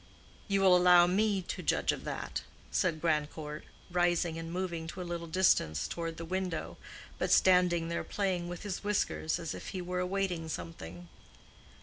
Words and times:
"You 0.47 0.61
will 0.61 0.75
allow 0.75 1.05
me 1.05 1.43
to 1.43 1.61
judge 1.61 1.91
of 1.91 2.05
that," 2.05 2.41
said 2.71 3.01
Grandcourt, 3.01 3.65
rising 3.91 4.39
and 4.39 4.51
moving 4.51 4.87
to 4.87 5.01
a 5.03 5.05
little 5.05 5.27
distance 5.27 5.87
toward 5.87 6.17
the 6.17 6.25
window, 6.25 6.77
but 7.19 7.29
standing 7.31 7.87
there 7.87 8.03
playing 8.03 8.47
with 8.49 8.63
his 8.63 8.83
whiskers 8.83 9.37
as 9.37 9.53
if 9.53 9.67
he 9.67 9.79
were 9.83 9.99
awaiting 9.99 10.49
something. 10.49 11.07